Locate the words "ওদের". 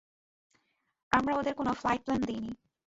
1.35-1.53